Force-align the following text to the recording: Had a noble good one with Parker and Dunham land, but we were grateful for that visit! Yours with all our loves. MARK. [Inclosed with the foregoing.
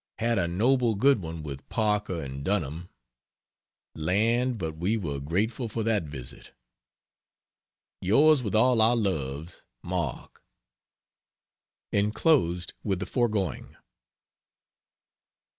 Had 0.17 0.39
a 0.39 0.47
noble 0.47 0.95
good 0.95 1.21
one 1.21 1.43
with 1.43 1.69
Parker 1.69 2.23
and 2.23 2.43
Dunham 2.43 2.89
land, 3.93 4.57
but 4.57 4.75
we 4.77 4.97
were 4.97 5.19
grateful 5.19 5.69
for 5.69 5.83
that 5.83 6.05
visit! 6.05 6.53
Yours 8.01 8.41
with 8.41 8.55
all 8.55 8.81
our 8.81 8.95
loves. 8.95 9.61
MARK. 9.83 10.41
[Inclosed 11.91 12.73
with 12.83 12.99
the 12.99 13.05
foregoing. 13.05 13.77